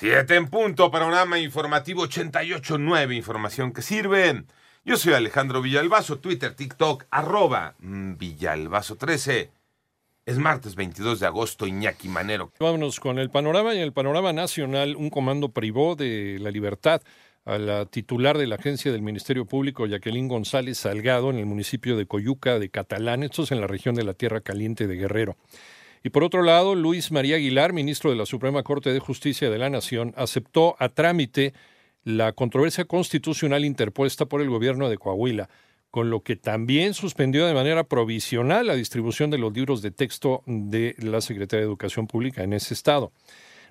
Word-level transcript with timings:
Siete 0.00 0.34
en 0.36 0.48
punto, 0.48 0.90
panorama 0.90 1.38
informativo 1.38 2.06
88.9, 2.06 3.14
información 3.14 3.70
que 3.74 3.82
sirve. 3.82 4.44
Yo 4.82 4.96
soy 4.96 5.12
Alejandro 5.12 5.60
Villalbazo, 5.60 6.20
Twitter, 6.20 6.54
TikTok, 6.54 7.04
arroba 7.10 7.74
mm, 7.80 8.14
Villalbazo13. 8.14 9.50
Es 10.24 10.38
martes 10.38 10.74
22 10.74 11.20
de 11.20 11.26
agosto, 11.26 11.66
Iñaki 11.66 12.08
Manero. 12.08 12.50
Vámonos 12.58 12.98
con 12.98 13.18
el 13.18 13.28
panorama 13.28 13.74
en 13.74 13.80
el 13.80 13.92
panorama 13.92 14.32
nacional, 14.32 14.96
un 14.96 15.10
comando 15.10 15.50
privó 15.50 15.96
de 15.96 16.38
la 16.40 16.50
libertad 16.50 17.02
a 17.44 17.58
la 17.58 17.84
titular 17.84 18.38
de 18.38 18.46
la 18.46 18.54
agencia 18.54 18.92
del 18.92 19.02
Ministerio 19.02 19.44
Público, 19.44 19.84
Jacqueline 19.84 20.28
González 20.28 20.78
Salgado, 20.78 21.28
en 21.28 21.36
el 21.36 21.44
municipio 21.44 21.98
de 21.98 22.06
Coyuca 22.06 22.58
de 22.58 22.70
Catalán, 22.70 23.22
esto 23.22 23.42
es 23.42 23.52
en 23.52 23.60
la 23.60 23.66
región 23.66 23.94
de 23.96 24.04
la 24.04 24.14
Tierra 24.14 24.40
Caliente 24.40 24.86
de 24.86 24.96
Guerrero. 24.96 25.36
Y 26.02 26.10
por 26.10 26.24
otro 26.24 26.42
lado, 26.42 26.74
Luis 26.74 27.12
María 27.12 27.36
Aguilar, 27.36 27.72
ministro 27.72 28.10
de 28.10 28.16
la 28.16 28.26
Suprema 28.26 28.62
Corte 28.62 28.92
de 28.92 29.00
Justicia 29.00 29.50
de 29.50 29.58
la 29.58 29.68
Nación, 29.68 30.14
aceptó 30.16 30.76
a 30.78 30.88
trámite 30.88 31.52
la 32.04 32.32
controversia 32.32 32.86
constitucional 32.86 33.64
interpuesta 33.64 34.26
por 34.26 34.40
el 34.40 34.48
gobierno 34.48 34.88
de 34.88 34.96
Coahuila, 34.96 35.50
con 35.90 36.08
lo 36.08 36.22
que 36.22 36.36
también 36.36 36.94
suspendió 36.94 37.46
de 37.46 37.52
manera 37.52 37.84
provisional 37.84 38.66
la 38.66 38.74
distribución 38.76 39.30
de 39.30 39.38
los 39.38 39.52
libros 39.52 39.82
de 39.82 39.90
texto 39.90 40.42
de 40.46 40.94
la 40.98 41.20
Secretaría 41.20 41.62
de 41.62 41.68
Educación 41.68 42.06
Pública 42.06 42.42
en 42.42 42.54
ese 42.54 42.72
estado. 42.72 43.12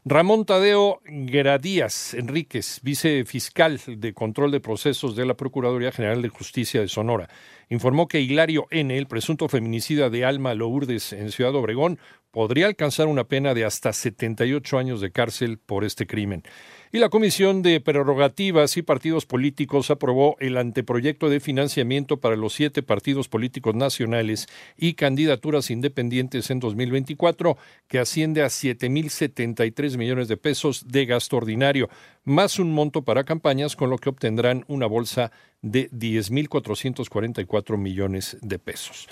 Ramón 0.06 0.46
Tadeo 0.46 1.02
Gradías 1.06 2.14
Enríquez, 2.14 2.80
vicefiscal 2.84 3.82
de 3.86 4.14
control 4.14 4.52
de 4.52 4.62
procesos 4.62 5.16
de 5.16 5.26
la 5.26 5.36
Procuraduría 5.36 5.92
General 5.92 6.22
de 6.22 6.30
Justicia 6.30 6.80
de 6.80 6.88
Sonora, 6.88 7.28
informó 7.70 8.08
que 8.08 8.22
Hilario 8.22 8.68
N., 8.72 8.98
el 8.98 9.08
presunto 9.08 9.50
feminicida 9.50 10.10
de 10.10 10.24
Alma 10.24 10.54
Lourdes 10.54 11.12
en 11.12 11.32
Ciudad 11.32 11.54
Obregón, 11.54 12.00
podría 12.32 12.68
alcanzar 12.68 13.08
una 13.08 13.24
pena 13.24 13.54
de 13.54 13.66
hasta 13.66 13.92
78 13.92 14.78
años 14.78 15.02
de 15.02 15.12
cárcel 15.12 15.58
por 15.58 15.84
este 15.84 16.06
crimen. 16.06 16.44
Y 16.92 16.98
la 16.98 17.10
Comisión 17.10 17.62
de 17.62 17.82
Prerrogativas 17.82 18.76
y 18.78 18.82
Partidos 18.82 19.28
Políticos 19.28 19.92
aprobó 19.92 20.36
el 20.40 20.58
anteproyecto 20.58 21.30
de 21.30 21.40
financiamiento 21.40 22.18
para 22.18 22.36
los 22.36 22.54
siete 22.54 22.82
partidos 22.82 23.28
políticos 23.28 23.76
nacionales 23.76 24.48
y 24.76 24.94
candidaturas 24.94 25.70
independientes 25.70 26.50
en 26.50 26.60
2024, 26.60 27.58
que 27.88 28.00
asciende 28.00 28.42
a 28.42 28.48
7.073 28.48 29.98
millones 29.98 30.28
de 30.28 30.38
pesos 30.38 30.88
de 30.88 31.06
gasto 31.06 31.38
ordinario, 31.38 31.90
más 32.24 32.58
un 32.58 32.72
monto 32.74 33.04
para 33.04 33.24
campañas, 33.24 33.76
con 33.76 33.92
lo 33.92 34.00
que 34.00 34.10
obtendrán 34.10 34.66
una 34.68 34.88
bolsa 34.88 35.32
de 35.62 35.92
10.444 35.92 37.78
millones 37.78 38.38
de 38.42 38.58
pesos. 38.58 39.08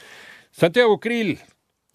Santiago 0.52 1.00
Krill 1.00 1.40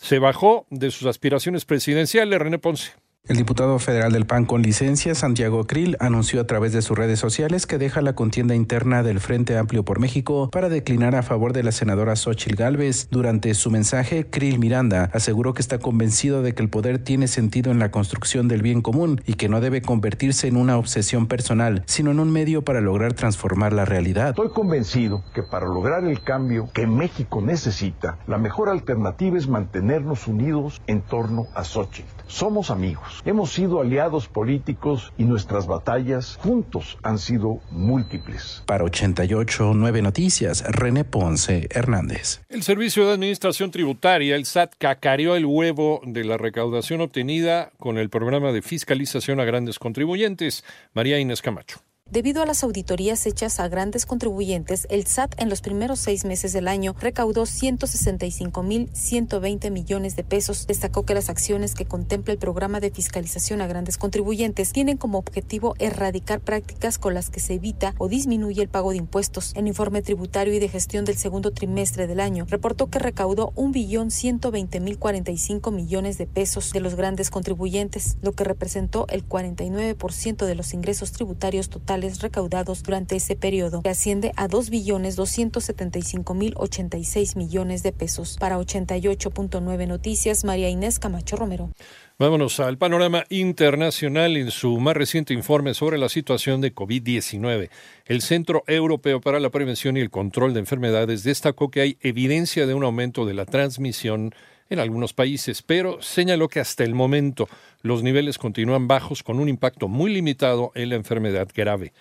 se 0.03 0.19
bajó 0.19 0.67
de 0.69 0.91
sus 0.91 1.07
aspiraciones 1.07 1.65
presidenciales, 1.65 2.41
René 2.41 2.59
Ponce. 2.59 2.91
El 3.29 3.37
diputado 3.37 3.79
federal 3.79 4.11
del 4.11 4.27
PAN 4.27 4.47
con 4.47 4.63
licencia, 4.63 5.15
Santiago 5.15 5.63
Krill, 5.63 5.97
anunció 6.01 6.41
a 6.41 6.47
través 6.49 6.73
de 6.73 6.83
sus 6.83 6.99
redes 6.99 7.21
sociales 7.21 7.69
que 7.69 7.79
deja 7.79 8.03
la 8.03 8.17
contienda 8.17 8.57
interna 8.57 9.05
del 9.05 9.21
Frente 9.21 9.57
Amplio 9.57 9.85
por 9.85 10.01
México 10.01 10.51
para 10.51 10.69
declinar 10.69 11.15
a 11.15 11.23
favor 11.23 11.53
de 11.53 11.63
la 11.63 11.71
senadora 11.71 12.17
Xochil 12.17 12.57
Gálvez. 12.57 13.07
Durante 13.13 13.55
su 13.55 13.71
mensaje, 13.71 14.29
Krill 14.29 14.59
Miranda 14.59 15.09
aseguró 15.13 15.55
que 15.55 15.63
está 15.63 15.79
convencido 15.79 16.43
de 16.43 16.53
que 16.53 16.63
el 16.63 16.69
poder 16.69 16.99
tiene 16.99 17.29
sentido 17.29 17.71
en 17.71 17.79
la 17.79 17.93
construcción 17.93 18.49
del 18.49 18.61
bien 18.61 18.83
común 18.83 19.21
y 19.25 19.35
que 19.35 19.49
no 19.49 19.61
debe 19.61 19.83
convertirse 19.83 20.49
en 20.49 20.57
una 20.57 20.77
obsesión 20.77 21.29
personal, 21.29 21.85
sino 21.87 22.11
en 22.11 22.19
un 22.19 22.33
medio 22.33 22.63
para 22.63 22.81
lograr 22.81 23.13
transformar 23.13 23.73
la 23.73 23.85
realidad. 23.85 24.31
Estoy 24.31 24.51
convencido 24.51 25.23
que 25.33 25.45
para 25.45 25.67
lograr 25.67 26.05
el 26.05 26.23
cambio 26.23 26.71
que 26.75 26.89
México 26.89 27.41
necesita, 27.41 28.19
la 28.27 28.39
mejor 28.39 28.69
alternativa 28.69 29.39
es 29.39 29.47
mantenernos 29.47 30.27
unidos 30.27 30.83
en 30.89 31.03
torno 31.03 31.47
a 31.55 31.63
Xochitl. 31.63 32.22
Somos 32.33 32.71
amigos, 32.71 33.21
hemos 33.27 33.53
sido 33.53 33.83
aliados 33.83 34.27
políticos 34.27 35.13
y 35.19 35.25
nuestras 35.25 35.67
batallas 35.67 36.39
juntos 36.43 36.97
han 37.03 37.19
sido 37.19 37.61
múltiples. 37.71 38.63
Para 38.65 38.85
88 38.85 39.73
9 39.75 40.01
Noticias, 40.01 40.65
René 40.67 41.05
Ponce 41.05 41.69
Hernández. 41.71 42.41
El 42.49 42.63
Servicio 42.63 43.07
de 43.07 43.13
Administración 43.13 43.71
Tributaria, 43.71 44.35
el 44.35 44.47
SAT, 44.47 44.77
cacareó 44.79 45.37
el 45.37 45.45
huevo 45.45 46.01
de 46.07 46.25
la 46.25 46.39
recaudación 46.39 47.03
obtenida 47.03 47.71
con 47.79 47.99
el 47.99 48.09
programa 48.09 48.51
de 48.51 48.63
fiscalización 48.63 49.39
a 49.39 49.45
grandes 49.45 49.79
contribuyentes. 49.79 50.65
María 50.95 51.19
Inés 51.19 51.43
Camacho. 51.43 51.81
Debido 52.13 52.43
a 52.43 52.47
las 52.47 52.63
auditorías 52.63 53.25
hechas 53.25 53.59
a 53.59 53.69
grandes 53.69 54.05
contribuyentes, 54.05 54.87
el 54.91 55.07
SAT 55.07 55.41
en 55.41 55.49
los 55.49 55.63
primeros 55.63 55.99
seis 55.99 56.27
meses 56.27 56.53
del 56.53 56.69
año 56.69 56.95
recaudó 57.01 57.45
165.120 57.45 59.71
millones 59.71 60.15
de 60.15 60.23
pesos. 60.23 60.67
Destacó 60.67 61.07
que 61.07 61.15
las 61.15 61.31
acciones 61.31 61.75
que 61.75 61.87
contempla 61.87 62.35
el 62.35 62.39
programa 62.39 62.81
de 62.81 62.91
fiscalización 62.91 63.63
a 63.63 63.67
grandes 63.67 63.97
contribuyentes 63.97 64.73
tienen 64.73 64.99
como 64.99 65.17
objetivo 65.17 65.75
erradicar 65.79 66.41
prácticas 66.41 66.99
con 66.99 67.15
las 67.15 67.31
que 67.31 67.41
se 67.41 67.55
evita 67.55 67.95
o 67.97 68.09
disminuye 68.09 68.61
el 68.61 68.69
pago 68.69 68.91
de 68.91 68.99
impuestos. 68.99 69.55
En 69.57 69.67
informe 69.67 70.03
tributario 70.03 70.53
y 70.53 70.59
de 70.59 70.69
gestión 70.69 71.07
del 71.07 71.17
segundo 71.17 71.53
trimestre 71.53 72.07
del 72.07 72.21
año, 72.21 72.45
reportó 72.47 72.91
que 72.91 72.99
recaudó 72.99 73.55
1.120.045 73.57 75.73
millones 75.73 76.19
de 76.19 76.27
pesos 76.27 76.73
de 76.73 76.81
los 76.81 76.95
grandes 76.95 77.31
contribuyentes, 77.31 78.19
lo 78.21 78.33
que 78.33 78.45
representó 78.45 79.07
el 79.09 79.27
49% 79.27 80.45
de 80.45 80.55
los 80.55 80.75
ingresos 80.75 81.13
tributarios 81.13 81.71
totales 81.71 82.02
recaudados 82.21 82.83
durante 82.83 83.17
ese 83.17 83.37
periodo, 83.37 83.83
que 83.83 83.89
asciende 83.89 84.33
a 84.37 84.49
2 84.49 84.71
billones 84.71 85.17
275 85.17 86.35
mil 86.35 86.55
86 86.57 87.37
millones 87.37 87.83
de 87.83 87.93
pesos. 87.93 88.37
Para 88.39 88.59
88.9 88.59 89.87
Noticias, 89.87 90.45
María 90.45 90.69
Inés 90.69 90.99
Camacho 90.99 91.37
Romero. 91.37 91.71
Vámonos 92.19 92.61
al 92.61 92.79
panorama 92.79 93.25
internacional 93.31 94.37
en 94.37 94.51
su 94.51 94.79
más 94.79 94.97
reciente 94.97 95.35
informe 95.35 95.75
sobre 95.75 95.99
la 95.99 96.09
situación 96.09 96.61
de 96.61 96.75
COVID-19. 96.75 97.71
El 98.07 98.23
Centro 98.23 98.63
Europeo 98.67 99.21
para 99.21 99.41
la 99.41 99.51
Prevención 99.51 99.97
y 99.97 100.01
el 100.01 100.11
Control 100.11 100.55
de 100.55 100.61
Enfermedades 100.61 101.25
destacó 101.25 101.71
que 101.71 101.81
hay 101.81 101.99
evidencia 102.01 102.67
de 102.67 102.75
un 102.75 102.85
aumento 102.85 103.25
de 103.27 103.35
la 103.35 103.47
transmisión 103.47 104.35
en 104.73 104.79
algunos 104.79 105.13
países, 105.13 105.63
pero 105.63 106.01
señaló 106.01 106.49
que 106.49 106.61
hasta 106.61 106.85
el 106.85 106.95
momento 106.95 107.49
los 107.83 108.03
niveles 108.03 108.39
continúan 108.39 108.89
bajos 108.89 109.23
con 109.23 109.39
un 109.39 109.49
impacto 109.49 109.89
muy 109.89 110.13
limitado 110.13 110.73
en 110.75 110.89
la 110.89 110.97
enfermedad 110.97 111.49
grave. 111.55 111.93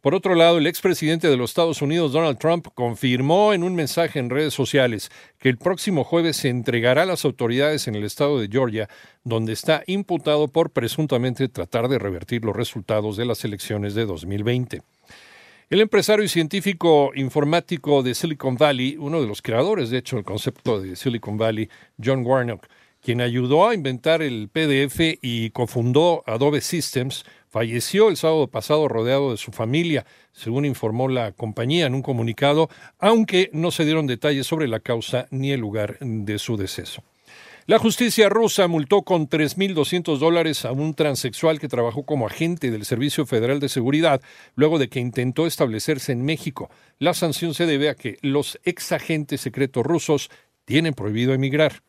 Por 0.00 0.14
otro 0.14 0.34
lado, 0.34 0.56
el 0.56 0.66
expresidente 0.66 1.28
de 1.28 1.36
los 1.36 1.50
Estados 1.50 1.82
Unidos, 1.82 2.12
Donald 2.12 2.38
Trump, 2.38 2.68
confirmó 2.74 3.52
en 3.52 3.62
un 3.62 3.74
mensaje 3.74 4.18
en 4.18 4.30
redes 4.30 4.54
sociales 4.54 5.10
que 5.38 5.50
el 5.50 5.58
próximo 5.58 6.04
jueves 6.04 6.38
se 6.38 6.48
entregará 6.48 7.02
a 7.02 7.06
las 7.06 7.26
autoridades 7.26 7.86
en 7.86 7.96
el 7.96 8.04
estado 8.04 8.40
de 8.40 8.48
Georgia, 8.48 8.88
donde 9.24 9.52
está 9.52 9.82
imputado 9.86 10.48
por 10.48 10.70
presuntamente 10.70 11.48
tratar 11.48 11.88
de 11.88 11.98
revertir 11.98 12.46
los 12.46 12.56
resultados 12.56 13.18
de 13.18 13.26
las 13.26 13.44
elecciones 13.44 13.94
de 13.94 14.06
2020. 14.06 14.80
El 15.70 15.80
empresario 15.80 16.24
y 16.24 16.28
científico 16.28 17.12
informático 17.14 18.02
de 18.02 18.16
Silicon 18.16 18.56
Valley, 18.56 18.96
uno 18.98 19.20
de 19.20 19.28
los 19.28 19.40
creadores, 19.40 19.90
de 19.90 19.98
hecho, 19.98 20.16
del 20.16 20.24
concepto 20.24 20.80
de 20.80 20.96
Silicon 20.96 21.38
Valley, 21.38 21.68
John 22.04 22.26
Warnock, 22.26 22.66
quien 23.00 23.20
ayudó 23.20 23.68
a 23.68 23.72
inventar 23.72 24.20
el 24.20 24.48
PDF 24.48 24.98
y 25.22 25.50
cofundó 25.50 26.24
Adobe 26.26 26.60
Systems, 26.60 27.24
falleció 27.48 28.08
el 28.08 28.16
sábado 28.16 28.48
pasado 28.48 28.88
rodeado 28.88 29.30
de 29.30 29.36
su 29.36 29.52
familia, 29.52 30.04
según 30.32 30.64
informó 30.64 31.06
la 31.06 31.30
compañía 31.30 31.86
en 31.86 31.94
un 31.94 32.02
comunicado, 32.02 32.68
aunque 32.98 33.48
no 33.52 33.70
se 33.70 33.84
dieron 33.84 34.08
detalles 34.08 34.48
sobre 34.48 34.66
la 34.66 34.80
causa 34.80 35.28
ni 35.30 35.52
el 35.52 35.60
lugar 35.60 35.98
de 36.00 36.40
su 36.40 36.56
deceso. 36.56 37.04
La 37.66 37.78
justicia 37.78 38.28
rusa 38.28 38.66
multó 38.68 39.02
con 39.02 39.28
3.200 39.28 40.18
dólares 40.18 40.64
a 40.64 40.72
un 40.72 40.94
transexual 40.94 41.60
que 41.60 41.68
trabajó 41.68 42.04
como 42.04 42.26
agente 42.26 42.70
del 42.70 42.84
Servicio 42.84 43.26
Federal 43.26 43.60
de 43.60 43.68
Seguridad 43.68 44.22
luego 44.56 44.78
de 44.78 44.88
que 44.88 44.98
intentó 44.98 45.46
establecerse 45.46 46.12
en 46.12 46.24
México. 46.24 46.70
La 46.98 47.14
sanción 47.14 47.54
se 47.54 47.66
debe 47.66 47.90
a 47.90 47.94
que 47.94 48.16
los 48.22 48.58
ex 48.64 48.92
agentes 48.92 49.42
secretos 49.42 49.84
rusos 49.84 50.30
tienen 50.64 50.94
prohibido 50.94 51.34
emigrar. 51.34 51.82